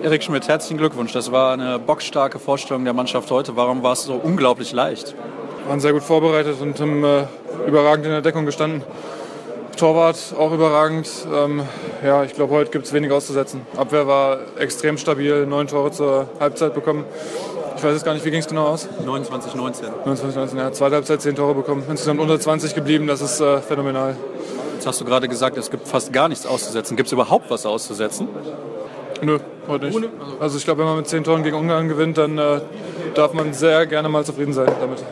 [0.00, 1.12] Erik Schmidt, herzlichen Glückwunsch.
[1.12, 3.56] Das war eine bockstarke Vorstellung der Mannschaft heute.
[3.56, 5.14] Warum war es so unglaublich leicht?
[5.62, 7.24] Wir waren sehr gut vorbereitet und haben äh,
[7.66, 8.82] überragend in der Deckung gestanden.
[9.76, 11.08] Torwart auch überragend.
[11.34, 11.62] Ähm,
[12.04, 13.62] ja, ich glaube, heute gibt es wenig auszusetzen.
[13.76, 17.04] Abwehr war extrem stabil, neun Tore zur Halbzeit bekommen.
[17.76, 18.88] Ich weiß jetzt gar nicht, wie ging es genau aus?
[19.04, 19.88] 29, 19.
[20.04, 20.72] 29, 19, ja.
[20.72, 21.82] Zweite Halbzeit zehn Tore bekommen.
[21.88, 24.16] Insgesamt unter 20 geblieben, das ist äh, phänomenal.
[24.74, 26.96] Jetzt hast du gerade gesagt, es gibt fast gar nichts auszusetzen.
[26.96, 28.28] Gibt es überhaupt was auszusetzen?
[29.22, 30.08] Nö, heute nicht.
[30.40, 32.60] Also ich glaube, wenn man mit zehn Toren gegen Ungarn gewinnt, dann äh,
[33.14, 35.04] darf man sehr gerne mal zufrieden sein damit.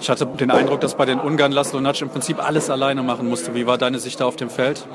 [0.00, 3.28] Ich hatte den Eindruck, dass bei den Ungarn Laszlo Natsch im Prinzip alles alleine machen
[3.28, 3.54] musste.
[3.54, 4.86] Wie war deine Sicht da auf dem Feld?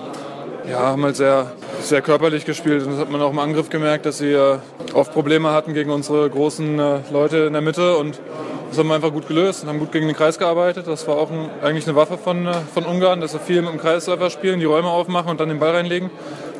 [0.70, 2.84] Ja, haben halt sehr, sehr körperlich gespielt.
[2.84, 4.58] Und das hat man auch im Angriff gemerkt, dass sie äh,
[4.94, 7.98] oft Probleme hatten gegen unsere großen äh, Leute in der Mitte.
[7.98, 8.22] Und
[8.70, 10.88] das haben wir einfach gut gelöst und haben gut gegen den Kreis gearbeitet.
[10.88, 13.72] Das war auch ein, eigentlich eine Waffe von, äh, von Ungarn, dass wir viel mit
[13.72, 16.12] dem Kreisläufer spielen, die Räume aufmachen und dann den Ball reinlegen.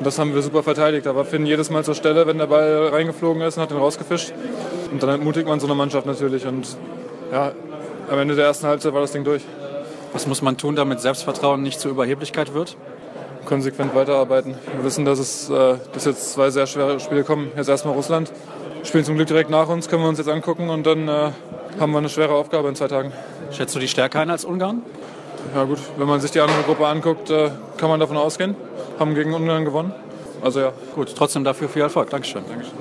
[0.02, 1.06] Und das haben wir super verteidigt.
[1.06, 3.78] Da war Finn jedes Mal zur Stelle, wenn der Ball reingeflogen ist und hat ihn
[3.78, 4.34] rausgefischt.
[4.92, 6.48] Und dann entmutigt man so eine Mannschaft natürlich.
[6.48, 6.76] Und
[7.32, 7.52] ja,
[8.10, 9.44] am Ende der ersten Halbzeit war das Ding durch.
[10.12, 12.78] Was muss man tun, damit Selbstvertrauen nicht zur Überheblichkeit wird?
[13.46, 14.56] Konsequent weiterarbeiten.
[14.76, 17.52] Wir wissen, dass es äh, dass jetzt zwei sehr schwere Spiele kommen.
[17.56, 18.34] Jetzt erstmal Russland.
[18.82, 21.30] Spielen zum Glück direkt nach uns, können wir uns jetzt angucken und dann äh,
[21.80, 23.14] haben wir eine schwere Aufgabe in zwei Tagen.
[23.52, 24.82] Schätzt du die Stärke ein als Ungarn?
[25.54, 28.56] Ja gut, wenn man sich die andere Gruppe anguckt, äh, kann man davon ausgehen.
[29.02, 29.96] Haben gegen Ungarn gewonnen.
[30.44, 30.74] Also ja.
[30.94, 32.12] Gut, trotzdem dafür viel Erfolg.
[32.12, 32.44] Dankeschön.
[32.48, 32.78] Dankeschön.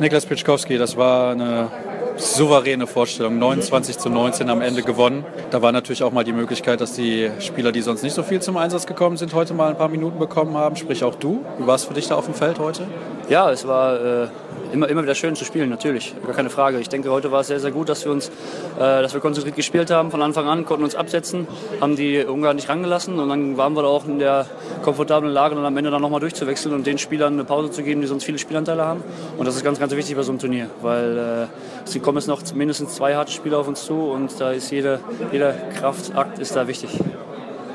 [0.00, 1.70] Niklas Pitschkowski, das war eine
[2.16, 3.38] souveräne Vorstellung.
[3.38, 5.24] 29 zu 19 am Ende gewonnen.
[5.50, 8.42] Da war natürlich auch mal die Möglichkeit, dass die Spieler, die sonst nicht so viel
[8.42, 10.76] zum Einsatz gekommen sind, heute mal ein paar Minuten bekommen haben.
[10.76, 11.42] Sprich auch du.
[11.56, 12.86] Wie war es für dich da auf dem Feld heute?
[13.30, 14.28] Ja, es war äh,
[14.72, 16.14] immer, immer wieder schön zu spielen, natürlich.
[16.26, 16.78] Gar keine Frage.
[16.78, 18.32] Ich denke, heute war es sehr, sehr gut, dass wir uns, äh,
[18.80, 21.48] dass wir konzentriert gespielt haben von Anfang an, konnten uns absetzen,
[21.80, 24.46] haben die Ungarn nicht rangelassen und dann waren wir da auch in der
[24.82, 28.02] komfortablen Lage, dann am Ende dann nochmal durchzuwechseln und den Spielern eine Pause zu geben,
[28.02, 29.02] die sonst viele Spielanteile haben.
[29.38, 32.28] Und das ist ganz, ganz wichtig bei so einem Turnier, weil äh, es kommen jetzt
[32.28, 35.00] noch mindestens zwei harte Spiele auf uns zu und da ist jede,
[35.32, 36.90] jeder Kraftakt ist da wichtig.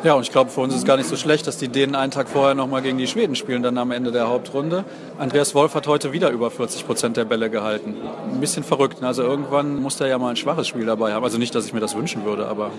[0.02, 1.94] Ja, und ich glaube, für uns ist es gar nicht so schlecht, dass die Dänen
[1.94, 4.86] einen Tag vorher nochmal gegen die Schweden spielen, dann am Ende der Hauptrunde.
[5.18, 7.96] Andreas Wolf hat heute wieder über 40 Prozent der Bälle gehalten.
[8.32, 9.04] Ein bisschen verrückt.
[9.04, 11.26] Also irgendwann muss er ja mal ein schwaches Spiel dabei haben.
[11.26, 12.72] Also nicht, dass ich mir das wünschen würde, aber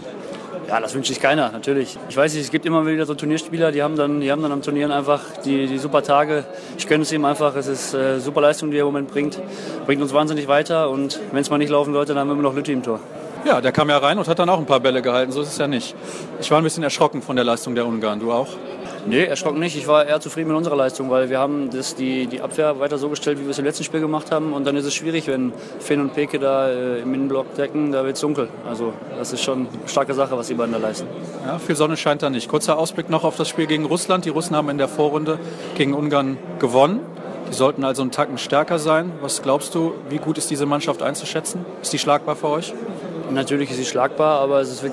[0.66, 1.98] Ja, das wünscht sich keiner, natürlich.
[2.08, 4.52] Ich weiß nicht, es gibt immer wieder so Turnierspieler, die haben dann, die haben dann
[4.52, 6.44] am Turnieren einfach die, die super Tage.
[6.78, 7.54] Ich gönne es ihm einfach.
[7.54, 9.38] Es ist äh, super Leistung, die er im Moment bringt.
[9.84, 12.44] Bringt uns wahnsinnig weiter und wenn es mal nicht laufen sollte, dann haben wir immer
[12.44, 13.00] noch Lütti im Tor.
[13.44, 15.32] Ja, der kam ja rein und hat dann auch ein paar Bälle gehalten.
[15.32, 15.94] So ist es ja nicht.
[16.40, 18.20] Ich war ein bisschen erschrocken von der Leistung der Ungarn.
[18.20, 18.48] Du auch?
[19.06, 19.76] Nee, erschrocken nicht.
[19.76, 22.98] Ich war eher zufrieden mit unserer Leistung, weil wir haben das, die, die Abwehr weiter
[22.98, 24.52] so gestellt, wie wir es im letzten Spiel gemacht haben.
[24.52, 28.04] Und dann ist es schwierig, wenn Finn und Peke da äh, im Innenblock decken, da
[28.04, 28.48] wird es dunkel.
[28.68, 31.06] Also das ist schon eine starke Sache, was die beiden da leisten.
[31.46, 32.48] Ja, viel Sonne scheint da nicht.
[32.48, 34.26] Kurzer Ausblick noch auf das Spiel gegen Russland.
[34.26, 35.38] Die Russen haben in der Vorrunde
[35.76, 37.00] gegen Ungarn gewonnen.
[37.48, 39.12] Die sollten also einen Tacken stärker sein.
[39.22, 41.64] Was glaubst du, wie gut ist diese Mannschaft einzuschätzen?
[41.82, 42.74] Ist die schlagbar für euch?
[43.32, 44.92] Natürlich ist sie schlagbar, aber es wird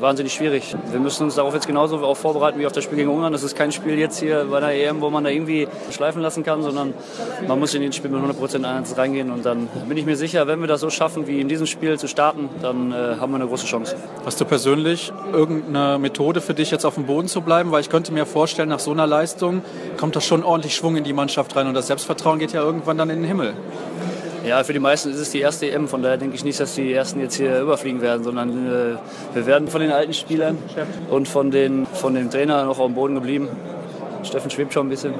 [0.00, 0.74] wahnsinnig schwierig.
[0.90, 3.32] Wir müssen uns darauf jetzt genauso auch vorbereiten wie auf das Spiel gegen Ungarn.
[3.32, 6.44] Das ist kein Spiel jetzt hier bei der EM, wo man da irgendwie schleifen lassen
[6.44, 6.94] kann, sondern
[7.46, 9.30] man muss in jedes Spiel mit 100% Einsatz reingehen.
[9.30, 11.98] Und dann bin ich mir sicher, wenn wir das so schaffen, wie in diesem Spiel
[11.98, 13.96] zu starten, dann äh, haben wir eine große Chance.
[14.24, 17.72] Hast du persönlich irgendeine Methode für dich, jetzt auf dem Boden zu bleiben?
[17.72, 19.62] Weil ich könnte mir vorstellen, nach so einer Leistung
[19.98, 22.98] kommt da schon ordentlich Schwung in die Mannschaft rein und das Selbstvertrauen geht ja irgendwann
[22.98, 23.54] dann in den Himmel.
[24.46, 26.74] Ja, für die meisten ist es die erste EM, von daher denke ich nicht, dass
[26.74, 28.96] die Ersten jetzt hier überfliegen werden, sondern äh,
[29.34, 30.58] wir werden von den alten Spielern
[31.10, 33.48] und von, den, von dem Trainer noch auf dem Boden geblieben.
[34.24, 35.14] Steffen schwebt schon ein bisschen.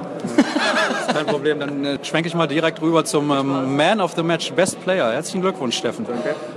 [1.13, 4.53] Kein Problem, dann äh, schwenke ich mal direkt rüber zum ähm, Man of the Match,
[4.53, 5.13] Best Player.
[5.13, 6.07] Herzlichen Glückwunsch, Steffen.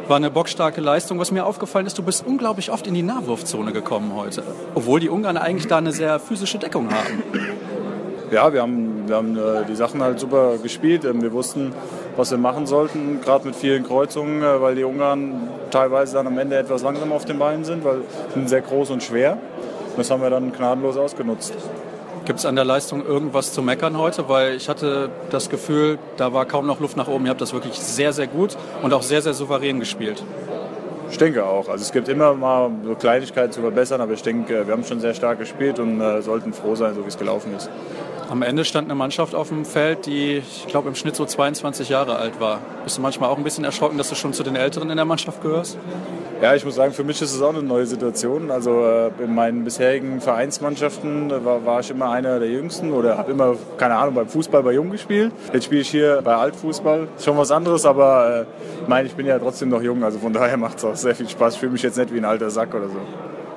[0.07, 1.19] War eine bockstarke Leistung.
[1.19, 4.43] Was mir aufgefallen ist, du bist unglaublich oft in die Nahwurfzone gekommen heute.
[4.75, 7.23] Obwohl die Ungarn eigentlich da eine sehr physische Deckung haben.
[8.31, 11.05] Ja, wir haben, wir haben äh, die Sachen halt super gespielt.
[11.05, 11.73] Ähm, wir wussten,
[12.15, 16.37] was wir machen sollten, gerade mit vielen Kreuzungen, äh, weil die Ungarn teilweise dann am
[16.37, 19.37] Ende etwas langsam auf den Beinen sind, weil sie sind sehr groß und schwer.
[19.97, 21.53] Das haben wir dann gnadenlos ausgenutzt.
[22.25, 24.27] Gibt es an der Leistung irgendwas zu meckern heute?
[24.27, 27.25] Weil ich hatte das Gefühl, da war kaum noch Luft nach oben.
[27.25, 30.23] Ihr habt das wirklich sehr, sehr gut und auch sehr, sehr souverän gespielt.
[31.11, 31.69] Ich denke auch.
[31.69, 34.99] Also es gibt immer mal so Kleinigkeiten zu verbessern, aber ich denke, wir haben schon
[34.99, 37.69] sehr stark gespielt und äh, sollten froh sein, so wie es gelaufen ist.
[38.29, 41.89] Am Ende stand eine Mannschaft auf dem Feld, die, ich glaube, im Schnitt so 22
[41.89, 42.59] Jahre alt war.
[42.83, 45.05] Bist du manchmal auch ein bisschen erschrocken, dass du schon zu den Älteren in der
[45.05, 45.77] Mannschaft gehörst?
[46.41, 48.49] Ja, ich muss sagen, für mich ist es auch eine neue Situation.
[48.49, 53.31] Also äh, in meinen bisherigen Vereinsmannschaften war, war ich immer einer der Jüngsten oder habe
[53.31, 55.31] immer, keine Ahnung, beim Fußball bei Jung gespielt.
[55.53, 57.07] Jetzt spiele ich hier bei Altfußball.
[57.15, 60.17] Ist schon was anderes, aber äh, ich meine, ich bin ja trotzdem noch jung, also
[60.17, 61.53] von daher macht es auch sehr viel Spaß.
[61.53, 62.99] Ich fühle mich jetzt nicht wie ein alter Sack oder so.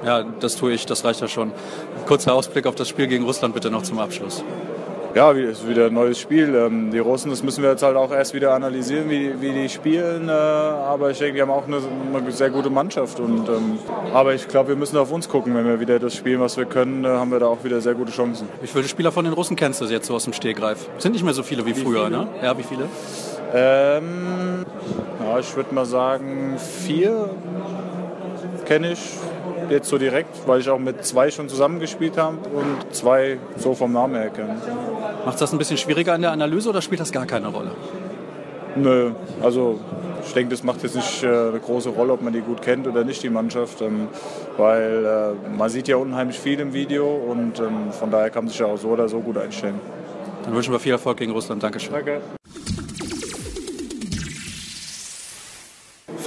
[0.04, 1.52] Ja, das tue ich, das reicht ja schon.
[2.06, 4.44] Kurzer Ausblick auf das Spiel gegen Russland bitte noch zum Abschluss.
[5.14, 6.54] Ja, es ist wieder ein neues Spiel.
[6.54, 9.68] Ähm, die Russen, das müssen wir jetzt halt auch erst wieder analysieren, wie, wie die
[9.68, 10.28] spielen.
[10.28, 11.78] Äh, aber ich denke, die haben auch eine,
[12.14, 13.18] eine sehr gute Mannschaft.
[13.18, 13.78] Und, ähm,
[14.12, 15.56] aber ich glaube, wir müssen auf uns gucken.
[15.56, 17.94] Wenn wir wieder das spielen, was wir können, äh, haben wir da auch wieder sehr
[17.94, 18.48] gute Chancen.
[18.60, 20.86] Wie viele Spieler von den Russen kennst du jetzt so aus dem Stegreif?
[20.98, 22.18] Sind nicht mehr so viele wie, wie früher, viele?
[22.18, 22.28] ne?
[22.42, 22.84] Ja, wie viele?
[23.54, 24.66] Ähm,
[25.24, 27.30] ja, ich würde mal sagen, vier
[28.66, 29.00] kenne ich
[29.70, 33.92] jetzt so direkt, weil ich auch mit zwei schon zusammengespielt habe und zwei so vom
[33.92, 34.56] Namen her kenne.
[35.24, 37.72] Macht das ein bisschen schwieriger in der Analyse oder spielt das gar keine Rolle?
[38.76, 39.12] Nö,
[39.42, 39.80] also
[40.24, 42.86] ich denke, das macht jetzt nicht äh, eine große Rolle, ob man die gut kennt
[42.86, 44.08] oder nicht, die Mannschaft, ähm,
[44.56, 48.50] weil äh, man sieht ja unheimlich viel im Video und ähm, von daher kann man
[48.50, 49.80] sich ja auch so oder so gut einstellen.
[50.44, 51.62] Dann wünschen wir viel Erfolg gegen Russland.
[51.62, 51.92] Dankeschön.
[51.92, 52.20] Danke.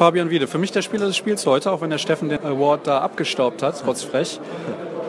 [0.01, 0.48] Fabian Wiede.
[0.48, 3.62] Für mich der Spieler des Spiels heute, auch wenn der Steffen den Award da abgestaubt
[3.62, 4.39] hat, trotz frech.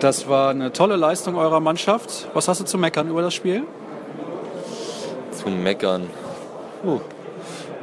[0.00, 2.28] Das war eine tolle Leistung eurer Mannschaft.
[2.34, 3.62] Was hast du zu meckern über das Spiel?
[5.30, 6.10] Zu meckern?
[6.84, 7.00] Uh,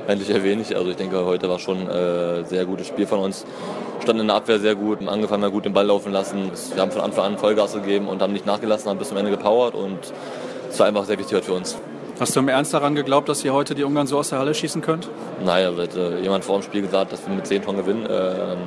[0.07, 0.75] eigentlich eher wenig.
[0.75, 3.43] Also ich denke, heute war schon ein äh, sehr gutes Spiel von uns.
[4.03, 6.51] Standen in der Abwehr sehr gut, angefangen haben gut den Ball laufen lassen.
[6.75, 9.31] Wir haben von Anfang an Vollgas gegeben und haben nicht nachgelassen, haben bis zum Ende
[9.31, 9.97] gepowert und
[10.69, 11.75] es war einfach sehr wichtig für uns.
[12.19, 14.53] Hast du im Ernst daran geglaubt, dass ihr heute die Ungarn so aus der Halle
[14.53, 15.07] schießen könnt?
[15.45, 18.05] Nein, also hätte jemand vor dem Spiel gesagt, dass wir mit 10 Tonnen gewinnen.
[18.05, 18.57] Äh,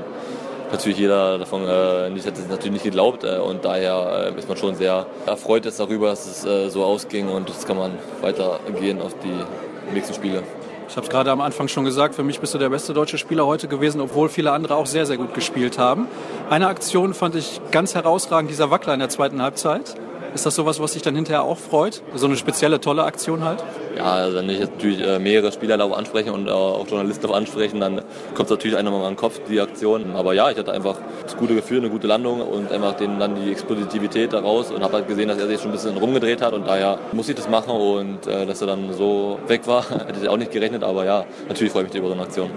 [0.71, 4.49] natürlich jeder davon äh, nicht, hätte es natürlich nicht geglaubt äh, und daher äh, ist
[4.49, 7.93] man schon sehr erfreut jetzt darüber, dass es äh, so ausging und jetzt kann man
[8.23, 10.43] weitergehen auf die nächsten Spiele.
[10.89, 13.19] Ich habe es gerade am Anfang schon gesagt, für mich bist du der beste deutsche
[13.19, 16.09] Spieler heute gewesen, obwohl viele andere auch sehr, sehr gut gespielt haben.
[16.49, 19.95] Eine Aktion fand ich ganz herausragend, dieser Wackler in der zweiten Halbzeit.
[20.35, 22.03] Ist das sowas, was dich dann hinterher auch freut?
[22.15, 23.63] So eine spezielle, tolle Aktion halt?
[23.97, 27.37] Ja, also wenn ich jetzt natürlich äh, mehrere Spieler darauf anspreche und auch Journalisten darauf
[27.37, 28.01] ansprechen, dann
[28.35, 30.17] kommt es natürlich einmal mal in den Kopf, die Aktion.
[30.17, 33.35] Aber ja, ich hatte einfach das gute Gefühl, eine gute Landung und einfach den, dann
[33.35, 36.55] die Explosivität daraus und habe halt gesehen, dass er sich schon ein bisschen rumgedreht hat
[36.55, 40.19] und daher muss ich das machen und äh, dass er dann so weg war, hätte
[40.23, 42.51] ich auch nicht gerechnet, aber ja, natürlich freue ich mich über so eine Aktion.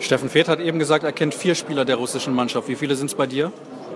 [0.00, 2.68] Steffen Feeth hat eben gesagt, er kennt vier Spieler der russischen Mannschaft.
[2.68, 3.52] Wie viele sind es bei dir?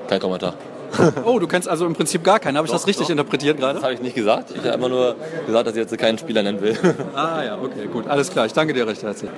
[0.08, 0.54] Kein Kommentar.
[1.24, 2.56] Oh, du kennst also im Prinzip gar keinen.
[2.56, 3.10] Habe ich doch, das richtig doch.
[3.10, 3.74] interpretiert gerade?
[3.74, 4.50] Das habe ich nicht gesagt.
[4.50, 5.16] Ich habe einfach nur
[5.46, 6.78] gesagt, dass ich jetzt keinen Spieler nennen will.
[7.14, 8.06] Ah ja, okay, gut.
[8.06, 8.46] Alles klar.
[8.46, 9.30] Ich danke dir recht herzlich.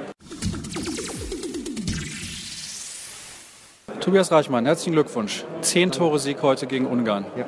[4.01, 5.45] Tobias Reichmann, herzlichen Glückwunsch.
[5.63, 7.25] Zehn Tore Sieg heute gegen Ungarn.
[7.37, 7.47] Ja.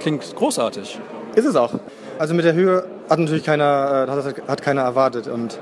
[0.00, 0.98] Klingt großartig.
[1.34, 1.72] Ist es auch.
[2.18, 5.28] Also mit der Höhe hat natürlich keiner, äh, hat, keiner erwartet.
[5.28, 5.58] Und,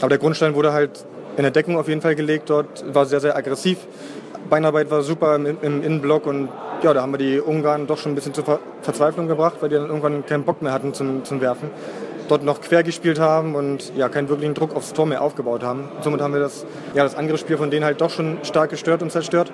[0.00, 1.04] aber der Grundstein wurde halt
[1.36, 3.78] in der Deckung auf jeden Fall gelegt dort, war sehr, sehr aggressiv.
[4.48, 6.48] Beinarbeit war super im, im Innenblock und
[6.82, 9.68] ja, da haben wir die Ungarn doch schon ein bisschen zur Ver Verzweiflung gebracht, weil
[9.68, 11.70] die dann irgendwann keinen Bock mehr hatten zum, zum Werfen.
[12.28, 15.88] Dort noch quer gespielt haben und ja, keinen wirklichen Druck aufs Tor mehr aufgebaut haben.
[16.00, 19.10] somit haben wir das, ja, das Angriffsspiel von denen halt doch schon stark gestört und
[19.10, 19.52] zerstört.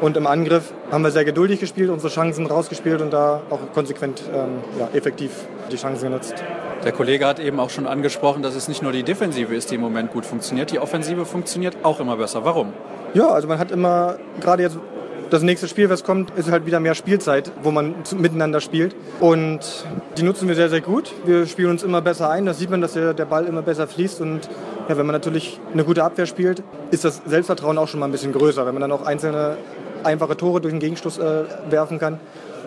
[0.00, 4.22] Und im Angriff haben wir sehr geduldig gespielt, unsere Chancen rausgespielt und da auch konsequent
[4.34, 6.34] ähm, ja, effektiv die Chancen genutzt.
[6.84, 9.76] Der Kollege hat eben auch schon angesprochen, dass es nicht nur die Defensive ist, die
[9.76, 12.44] im Moment gut funktioniert, die Offensive funktioniert auch immer besser.
[12.44, 12.72] Warum?
[13.14, 14.78] Ja, also man hat immer, gerade jetzt
[15.34, 18.94] das nächste Spiel, was kommt, ist halt wieder mehr Spielzeit, wo man miteinander spielt.
[19.18, 19.84] Und
[20.16, 21.12] die nutzen wir sehr, sehr gut.
[21.24, 22.46] Wir spielen uns immer besser ein.
[22.46, 24.20] Das sieht man, dass der, der Ball immer besser fließt.
[24.20, 24.48] Und
[24.88, 26.62] ja, wenn man natürlich eine gute Abwehr spielt,
[26.92, 28.64] ist das Selbstvertrauen auch schon mal ein bisschen größer.
[28.64, 29.56] Wenn man dann auch einzelne
[30.04, 32.20] einfache Tore durch den Gegenstoß äh, werfen kann.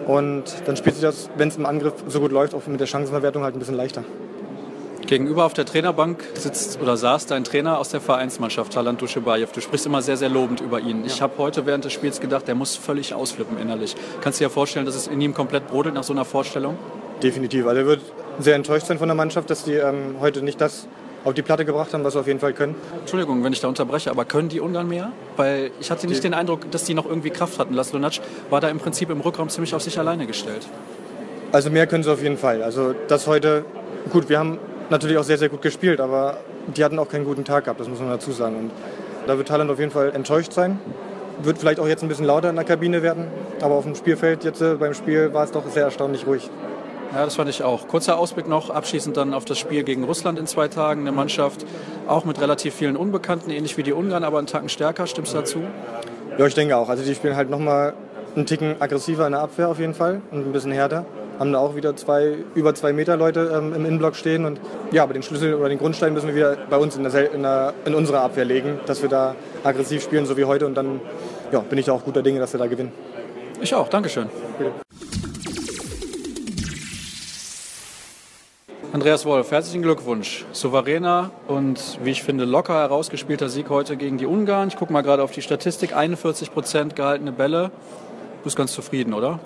[0.05, 2.87] Und dann spielt sich das, wenn es im Angriff so gut läuft, auch mit der
[2.87, 4.03] Chancenverwertung halt ein bisschen leichter.
[5.07, 9.53] Gegenüber auf der Trainerbank sitzt oder saß dein Trainer aus der Vereinsmannschaft, Talant Duschebaev.
[9.53, 10.99] Du sprichst immer sehr, sehr lobend über ihn.
[10.99, 11.05] Ja.
[11.07, 13.95] Ich habe heute während des Spiels gedacht, der muss völlig ausflippen innerlich.
[14.19, 16.77] Kannst du dir vorstellen, dass es in ihm komplett brodelt nach so einer Vorstellung?
[17.23, 17.65] Definitiv.
[17.65, 18.01] Also er wird
[18.39, 20.87] sehr enttäuscht sein von der Mannschaft, dass die ähm, heute nicht das
[21.23, 22.75] auf die Platte gebracht haben, was sie auf jeden Fall können.
[22.99, 25.13] Entschuldigung, wenn ich da unterbreche, aber können die Ungarn mehr?
[25.37, 26.27] Weil ich hatte nicht die.
[26.27, 27.73] den Eindruck, dass die noch irgendwie Kraft hatten.
[27.73, 30.67] Laszlo Natsch war da im Prinzip im Rückraum ziemlich auf sich alleine gestellt.
[31.53, 32.61] Also mehr können sie auf jeden Fall.
[32.61, 33.63] Also das heute,
[34.11, 37.43] gut, wir haben natürlich auch sehr, sehr gut gespielt, aber die hatten auch keinen guten
[37.43, 38.55] Tag gehabt, das muss man dazu sagen.
[38.55, 38.71] Und
[39.27, 40.79] da wird Thailand auf jeden Fall enttäuscht sein.
[41.43, 43.27] Wird vielleicht auch jetzt ein bisschen lauter in der Kabine werden,
[43.61, 46.49] aber auf dem Spielfeld jetzt äh, beim Spiel war es doch sehr erstaunlich ruhig.
[47.13, 47.87] Ja, das fand ich auch.
[47.87, 51.01] Kurzer Ausblick noch, abschließend dann auf das Spiel gegen Russland in zwei Tagen.
[51.01, 51.65] Eine Mannschaft
[52.07, 55.07] auch mit relativ vielen Unbekannten, ähnlich wie die Ungarn, aber einen Tacken stärker.
[55.07, 55.61] Stimmst du dazu?
[56.37, 56.89] Ja, ich denke auch.
[56.89, 57.93] Also die spielen halt nochmal
[58.35, 61.05] einen Ticken aggressiver in der Abwehr auf jeden Fall und ein bisschen härter.
[61.39, 64.45] Haben da auch wieder zwei, über zwei Meter Leute ähm, im Innenblock stehen.
[64.45, 64.59] Und
[64.91, 67.43] ja, aber den Schlüssel oder den Grundstein müssen wir wieder bei uns in, der, in,
[67.43, 70.65] der, in unserer Abwehr legen, dass wir da aggressiv spielen, so wie heute.
[70.65, 71.01] Und dann
[71.51, 72.91] ja, bin ich da auch guter Dinge, dass wir da gewinnen.
[73.61, 74.29] Ich auch, Dankeschön.
[74.57, 74.71] Bitte.
[78.93, 80.45] Andreas Wolf, herzlichen Glückwunsch.
[80.53, 84.69] Souveräner und, wie ich finde, locker herausgespielter Sieg heute gegen die Ungarn.
[84.69, 85.95] Ich gucke mal gerade auf die Statistik.
[85.95, 87.65] 41 Prozent gehaltene Bälle.
[88.39, 89.39] Du bist ganz zufrieden, oder?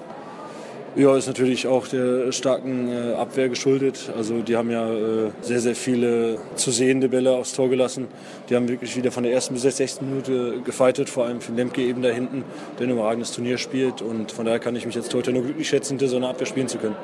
[0.94, 4.12] Ja, ist natürlich auch der starken äh, Abwehr geschuldet.
[4.18, 8.10] Also die haben ja äh, sehr, sehr viele zu sehende Bälle aufs Tor gelassen.
[8.50, 11.54] Die haben wirklich wieder von der ersten bis der sechsten Minute gefeitet, vor allem für
[11.54, 12.44] Lemke eben da hinten,
[12.78, 14.02] der ein überragendes Turnier spielt.
[14.02, 16.68] Und von daher kann ich mich jetzt heute nur glücklich schätzen, so eine Abwehr spielen
[16.68, 16.98] zu können.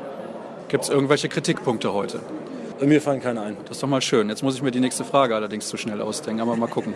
[0.67, 2.19] Gibt es irgendwelche Kritikpunkte heute?
[2.81, 3.57] Mir fallen keine ein.
[3.63, 4.27] Das ist doch mal schön.
[4.27, 6.93] Jetzt muss ich mir die nächste Frage allerdings zu schnell ausdenken, aber mal gucken.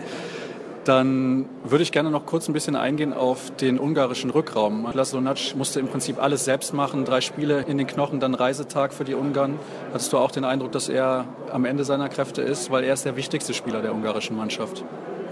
[0.84, 4.88] Dann würde ich gerne noch kurz ein bisschen eingehen auf den ungarischen Rückraum.
[4.92, 8.92] Laszlo Natsch musste im Prinzip alles selbst machen, drei Spiele in den Knochen, dann Reisetag
[8.92, 9.60] für die Ungarn.
[9.92, 13.04] Hattest du auch den Eindruck, dass er am Ende seiner Kräfte ist, weil er ist
[13.04, 14.84] der wichtigste Spieler der ungarischen Mannschaft?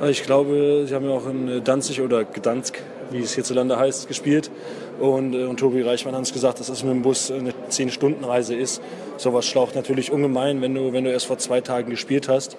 [0.09, 2.81] Ich glaube, sie haben ja auch in Danzig oder Gdansk,
[3.11, 4.51] wie es hierzulande heißt, gespielt.
[4.99, 8.55] Und, äh, und Tobi Reichmann hat uns gesagt, dass es mit dem Bus eine 10-Stunden-Reise
[8.55, 8.81] ist.
[9.19, 12.57] Sowas schlaucht natürlich ungemein, wenn du, wenn du erst vor zwei Tagen gespielt hast.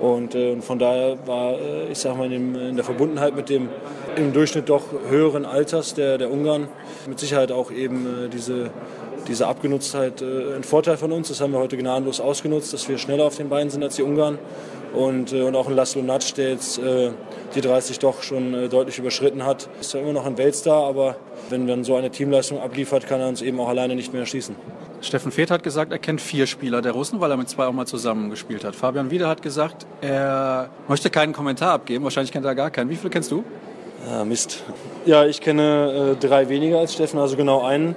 [0.00, 3.50] Und, äh, von daher war, äh, ich sag mal, in, dem, in, der Verbundenheit mit
[3.50, 3.68] dem
[4.16, 6.68] im Durchschnitt doch höheren Alters der, der Ungarn
[7.06, 8.70] mit Sicherheit auch eben äh, diese,
[9.28, 11.28] diese Abgenutztheit äh, ein Vorteil von uns.
[11.28, 14.02] Das haben wir heute gnadenlos ausgenutzt, dass wir schneller auf den Beinen sind als die
[14.02, 14.38] Ungarn.
[14.94, 17.10] Und, äh, und auch ein Laszlo Natsch, der jetzt äh,
[17.54, 19.68] die 30 doch schon deutlich überschritten hat.
[19.80, 21.16] Ist ja immer noch ein Weltstar, aber
[21.50, 24.56] wenn man so eine Teamleistung abliefert, kann er uns eben auch alleine nicht mehr erschießen.
[25.02, 27.72] Steffen Feeth hat gesagt, er kennt vier Spieler der Russen, weil er mit zwei auch
[27.72, 28.76] mal zusammengespielt hat.
[28.76, 32.04] Fabian Wieder hat gesagt, er möchte keinen Kommentar abgeben.
[32.04, 32.90] Wahrscheinlich kennt er gar keinen.
[32.90, 33.42] Wie viele kennst du?
[34.06, 34.62] Ja, Mist.
[35.06, 37.96] Ja, ich kenne äh, drei weniger als Steffen, also genau einen.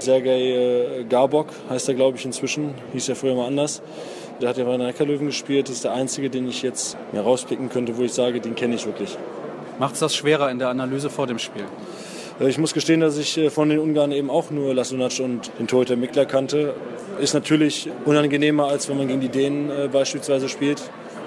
[0.00, 2.74] Sergei äh, Garbok heißt er, glaube ich, inzwischen.
[2.92, 3.82] Hieß ja früher mal anders.
[4.40, 5.68] Der hat ja bei den Neckarlöwen gespielt.
[5.68, 8.74] Das ist der einzige, den ich jetzt mir rauspicken könnte, wo ich sage, den kenne
[8.74, 9.16] ich wirklich.
[9.78, 11.64] Macht es das schwerer in der Analyse vor dem Spiel?
[12.40, 15.50] Äh, ich muss gestehen, dass ich äh, von den Ungarn eben auch nur Lasunac und
[15.58, 16.74] den Torhüter Mikler kannte.
[17.20, 20.82] Ist natürlich unangenehmer, als wenn man gegen die Dänen äh, beispielsweise spielt.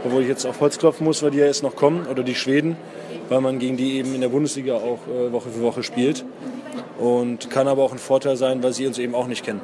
[0.05, 2.35] Obwohl ich jetzt auf Holz klopfen muss, weil die ja jetzt noch kommen, oder die
[2.35, 2.75] Schweden,
[3.29, 4.99] weil man gegen die eben in der Bundesliga auch
[5.31, 6.25] Woche für Woche spielt.
[6.99, 9.61] Und kann aber auch ein Vorteil sein, weil sie uns eben auch nicht kennen.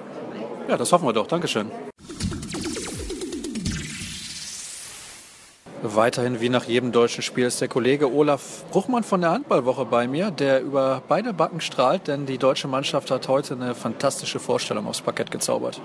[0.70, 1.28] Ja, das hoffen wir doch.
[1.28, 1.70] Dankeschön.
[5.82, 10.10] Weiterhin wie nach jedem deutschen Spiel ist der Kollege Olaf Bruchmann von der Handballwoche bei
[10.10, 14.88] mir, der über beide Backen strahlt, denn die deutsche Mannschaft hat heute eine fantastische Vorstellung
[14.88, 15.80] aufs Parkett gezaubert.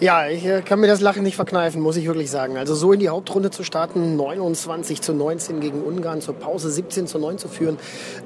[0.00, 2.56] Ja, ich äh, kann mir das Lachen nicht verkneifen, muss ich wirklich sagen.
[2.58, 7.06] Also so in die Hauptrunde zu starten, 29 zu 19 gegen Ungarn, zur Pause 17
[7.06, 7.78] zu 9 zu führen,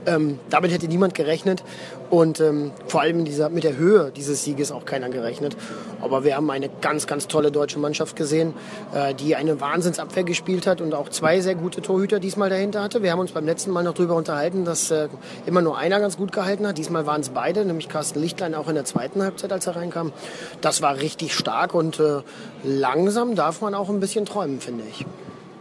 [0.07, 1.63] ähm, damit hätte niemand gerechnet.
[2.11, 5.57] Und ähm, vor allem dieser, mit der Höhe dieses Sieges auch keiner gerechnet.
[6.01, 8.55] Aber wir haben eine ganz, ganz tolle deutsche Mannschaft gesehen,
[8.95, 13.03] äh, die eine Wahnsinnsabwehr gespielt hat und auch zwei sehr gute Torhüter diesmal dahinter hatte.
[13.03, 15.09] Wir haben uns beim letzten Mal noch darüber unterhalten, dass äh,
[15.47, 16.79] immer nur einer ganz gut gehalten hat.
[16.79, 20.13] Diesmal waren es beide, nämlich Carsten Lichtlein auch in der zweiten Halbzeit, als er reinkam.
[20.61, 22.23] Das war richtig stark und äh,
[22.65, 25.05] langsam darf man auch ein bisschen träumen, finde ich.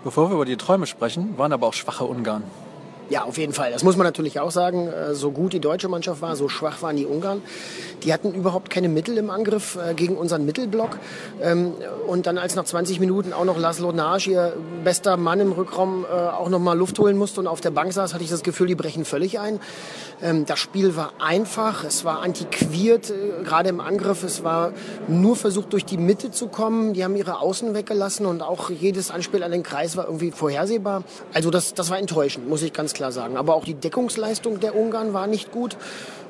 [0.03, 2.43] Bevor wir über die Träume sprechen, waren aber auch schwache Ungarn.
[3.09, 3.71] Ja, auf jeden Fall.
[3.71, 4.87] Das muss man natürlich auch sagen.
[4.87, 7.41] Äh, so gut die deutsche Mannschaft war, so schwach waren die Ungarn.
[8.03, 10.97] Die hatten überhaupt keine Mittel im Angriff äh, gegen unseren Mittelblock.
[11.41, 11.73] Ähm,
[12.05, 16.05] und dann, als nach 20 Minuten auch noch Laszlo Nagy, ihr bester Mann im Rückraum,
[16.05, 18.43] äh, auch noch mal Luft holen musste und auf der Bank saß, hatte ich das
[18.43, 19.59] Gefühl, die brechen völlig ein.
[20.21, 24.23] Ähm, das Spiel war einfach, es war antiquiert, gerade im Angriff.
[24.23, 24.71] Es war
[25.07, 26.93] nur versucht, durch die Mitte zu kommen.
[26.93, 31.03] Die haben ihre Außen weggelassen und auch jedes Anspiel an den Kreis war irgendwie vorhersehbar.
[31.33, 33.37] Also das, das war enttäuschend, muss ich ganz klar sagen.
[33.37, 35.77] Aber auch die Deckungsleistung der Ungarn war nicht gut.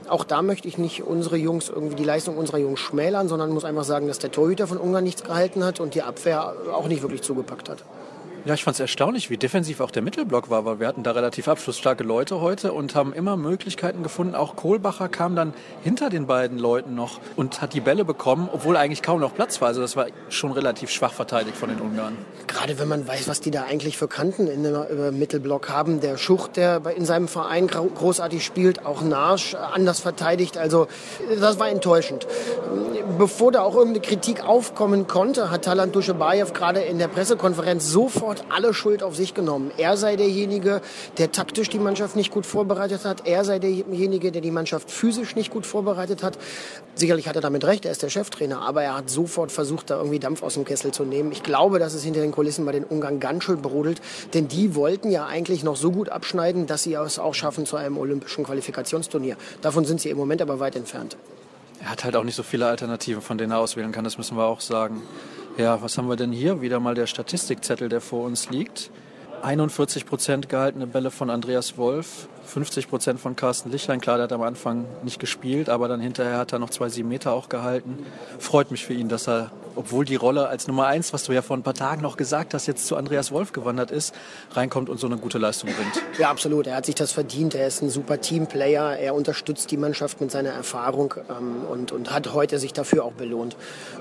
[0.10, 3.66] Auch da möchte ich nicht unsere Jungs irgendwie die Leistung unserer Jungs schmälern, sondern muss
[3.66, 7.02] einfach sagen, dass der Torhüter von Ungarn nichts gehalten hat und die Abwehr auch nicht
[7.02, 7.84] wirklich zugepackt hat.
[8.48, 11.12] Ja, ich fand es erstaunlich, wie defensiv auch der Mittelblock war, weil wir hatten da
[11.12, 14.36] relativ abschlussstarke Leute heute und haben immer Möglichkeiten gefunden.
[14.36, 18.78] Auch Kohlbacher kam dann hinter den beiden Leuten noch und hat die Bälle bekommen, obwohl
[18.78, 19.68] eigentlich kaum noch Platz war.
[19.68, 22.18] Also das war schon relativ schwach verteidigt von den Ungarn.
[22.48, 26.00] Gerade wenn man weiß, was die da eigentlich für Kanten in dem äh, Mittelblock haben.
[26.00, 30.58] Der Schucht, der in seinem Verein großartig spielt, auch Narsch anders verteidigt.
[30.58, 30.88] Also
[31.38, 32.26] das war enttäuschend.
[33.18, 38.37] Bevor da auch irgendeine Kritik aufkommen konnte, hat Talant Duschebaev gerade in der Pressekonferenz sofort
[38.38, 39.72] hat alle Schuld auf sich genommen.
[39.78, 40.82] Er sei derjenige,
[41.18, 43.28] der taktisch die Mannschaft nicht gut vorbereitet hat.
[43.28, 46.38] Er sei derjenige, der die Mannschaft physisch nicht gut vorbereitet hat.
[46.96, 49.98] Sicherlich hat er damit recht, er ist der Cheftrainer, aber er hat sofort versucht, da
[49.98, 51.32] irgendwie Dampf aus dem Kessel zu nehmen.
[51.32, 54.02] Ich glaube, dass es hinter den Kulissen bei den Ungarn ganz schön brodelt,
[54.34, 57.76] denn die wollten ja eigentlich noch so gut abschneiden, dass sie es auch schaffen zu
[57.76, 59.38] einem olympischen Qualifikationsturnier.
[59.62, 61.18] Davon sind sie im Moment aber weit entfernt.
[61.80, 64.36] Er hat halt auch nicht so viele Alternativen, von denen er auswählen kann, das müssen
[64.36, 65.04] wir auch sagen.
[65.58, 66.62] Ja, was haben wir denn hier?
[66.62, 68.92] Wieder mal der Statistikzettel, der vor uns liegt.
[69.42, 74.00] 41 Prozent gehaltene Bälle von Andreas Wolf, 50 Prozent von Carsten Lichlein.
[74.00, 77.10] Klar, der hat am Anfang nicht gespielt, aber dann hinterher hat er noch zwei sieben
[77.10, 78.06] Meter auch gehalten.
[78.40, 81.42] Freut mich für ihn, dass er, obwohl die Rolle als Nummer eins, was du ja
[81.42, 84.16] vor ein paar Tagen noch gesagt hast, jetzt zu Andreas Wolf gewandert ist,
[84.54, 86.02] reinkommt und so eine gute Leistung bringt.
[86.20, 86.68] Ja, absolut.
[86.68, 87.54] Er hat sich das verdient.
[87.54, 88.98] Er ist ein super Teamplayer.
[88.98, 93.14] Er unterstützt die Mannschaft mit seiner Erfahrung ähm, und, und hat heute sich dafür auch
[93.14, 93.58] belohnt.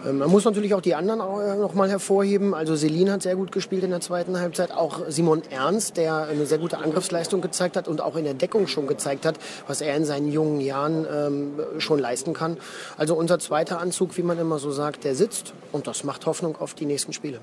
[0.06, 2.54] Ähm, man muss natürlich auch die anderen äh, noch mal hervorheben.
[2.54, 4.70] Also Selin hat sehr gut gespielt in der zweiten Halbzeit.
[4.70, 8.66] Auch Simon Ernst, der eine sehr gute Angriffsleistung gezeigt hat und auch in der Deckung
[8.66, 12.56] schon gezeigt hat, was er in seinen jungen Jahren ähm, schon leisten kann.
[12.96, 16.56] Also unser zweiter Anzug, wie man immer so sagt, der sitzt und das macht Hoffnung
[16.56, 17.40] auf die nächsten Spiele.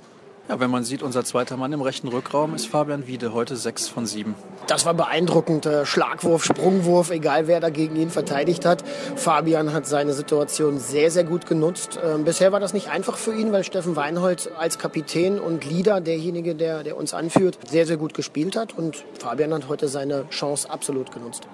[0.50, 3.88] Ja, wenn man sieht, unser zweiter Mann im rechten Rückraum ist Fabian Wiede, heute sechs
[3.88, 4.36] von sieben.
[4.68, 5.70] Das war beeindruckend.
[5.86, 8.84] Schlagwurf, Sprungwurf, egal wer dagegen ihn verteidigt hat.
[9.16, 11.98] Fabian hat seine Situation sehr, sehr gut genutzt.
[12.04, 16.02] Ähm, bisher war das nicht einfach für ihn, weil Steffen Weinhold als Kapitän und Leader,
[16.02, 18.78] derjenige, der, der uns anführt, sehr, sehr gut gespielt hat.
[18.78, 21.48] Und Fabian hat heute seine Chance absolut genutzt.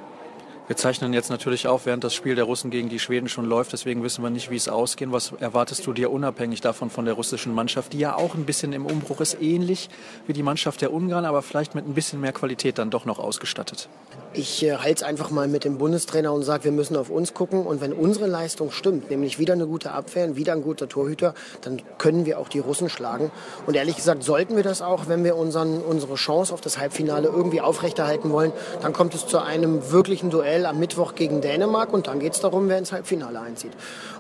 [0.70, 3.74] Wir zeichnen jetzt natürlich auf, während das Spiel der Russen gegen die Schweden schon läuft.
[3.74, 5.12] Deswegen wissen wir nicht, wie es ausgeht.
[5.12, 8.72] Was erwartest du dir unabhängig davon von der russischen Mannschaft, die ja auch ein bisschen
[8.74, 9.90] im Umbruch ist, ähnlich
[10.28, 13.18] wie die Mannschaft der Ungarn, aber vielleicht mit ein bisschen mehr Qualität dann doch noch
[13.18, 13.90] ausgestattet?
[14.34, 17.34] Ich äh, halte es einfach mal mit dem Bundestrainer und sage, wir müssen auf uns
[17.34, 17.66] gucken.
[17.66, 21.82] Und wenn unsere Leistung stimmt, nämlich wieder eine gute Abwehr wieder ein guter Torhüter, dann
[21.98, 23.32] können wir auch die Russen schlagen.
[23.66, 27.28] Und ehrlich gesagt sollten wir das auch, wenn wir unseren, unsere Chance auf das Halbfinale
[27.28, 28.52] irgendwie aufrechterhalten wollen.
[28.84, 32.40] Dann kommt es zu einem wirklichen Duell am Mittwoch gegen Dänemark und dann geht es
[32.40, 33.72] darum, wer ins Halbfinale einzieht.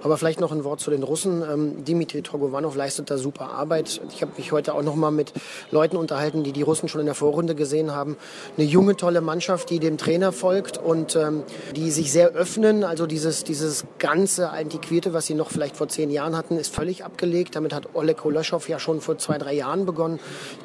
[0.03, 1.41] Aber vielleicht noch ein Wort zu den Russen.
[1.41, 4.01] Ähm, Dimitri Trogovanov leistet da super Arbeit.
[4.12, 5.34] Ich habe mich heute auch noch mal mit
[5.72, 8.17] Leuten unterhalten, die die Russen schon in der Vorrunde gesehen haben.
[8.58, 11.43] Eine junge, tolle Mannschaft, die dem Trainer folgt und ähm,
[11.75, 12.84] die sich sehr öffnen.
[12.84, 17.03] Also dieses, dieses ganze Antiquierte, was sie noch vielleicht vor zehn Jahren hatten, ist völlig
[17.03, 17.55] abgelegt.
[17.55, 20.19] Damit hat Oleg Koloschow ja schon vor zwei, drei Jahren begonnen.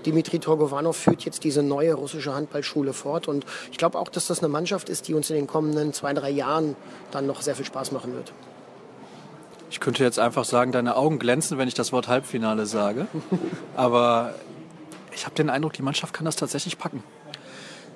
[0.07, 3.29] Dimitri Trogovanov führt jetzt diese neue russische Handballschule fort.
[3.29, 6.13] Und ich glaube auch, dass das eine Mannschaft ist, die uns in den kommenden zwei,
[6.13, 6.77] drei Jahren
[7.11, 8.33] dann noch sehr viel Spaß machen wird.
[9.71, 13.07] Ich könnte jetzt einfach sagen, deine Augen glänzen, wenn ich das Wort Halbfinale sage.
[13.77, 14.35] Aber
[15.13, 17.03] ich habe den Eindruck, die Mannschaft kann das tatsächlich packen.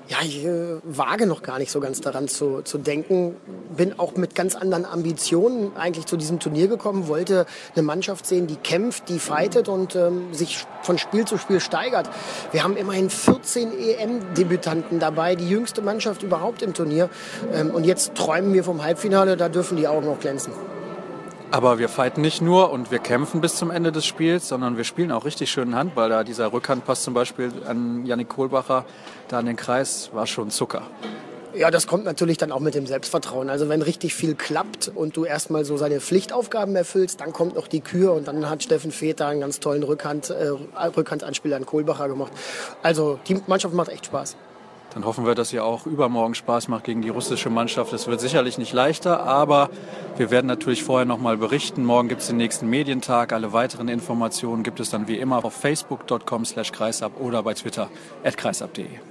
[0.08, 3.36] Ja, ich äh, wage noch gar nicht so ganz daran zu, zu denken.
[3.76, 7.44] Bin auch mit ganz anderen Ambitionen eigentlich zu diesem Turnier gekommen, wollte
[7.74, 12.08] eine Mannschaft sehen, die kämpft, die fightet und ähm, sich von Spiel zu Spiel steigert.
[12.52, 17.10] Wir haben immerhin 14 EM-Debütanten dabei, die jüngste Mannschaft überhaupt im Turnier.
[17.52, 20.54] Ähm, und jetzt träumen wir vom Halbfinale, da dürfen die Augen auch glänzen.
[21.50, 24.84] Aber wir fighten nicht nur und wir kämpfen bis zum Ende des Spiels, sondern wir
[24.84, 26.10] spielen auch richtig schönen Handball.
[26.10, 28.84] Da dieser Rückhandpass zum Beispiel an Yannick Kohlbacher,
[29.28, 30.82] da an den Kreis, war schon Zucker.
[31.54, 33.48] Ja, das kommt natürlich dann auch mit dem Selbstvertrauen.
[33.48, 37.66] Also wenn richtig viel klappt und du erstmal so seine Pflichtaufgaben erfüllst, dann kommt noch
[37.66, 40.50] die Kür und dann hat Steffen Feter einen ganz tollen Rückhand, äh,
[40.96, 42.32] Rückhandanspieler an Kohlbacher gemacht.
[42.82, 44.36] Also die Mannschaft macht echt Spaß.
[44.94, 47.92] Dann hoffen wir, dass ihr auch übermorgen Spaß macht gegen die russische Mannschaft.
[47.92, 49.70] Es wird sicherlich nicht leichter, aber
[50.16, 51.84] wir werden natürlich vorher noch mal berichten.
[51.84, 53.32] Morgen gibt es den nächsten Medientag.
[53.32, 57.90] Alle weiteren Informationen gibt es dann wie immer auf facebook.com slash kreisab oder bei twitter
[58.24, 59.08] at kreisab.de.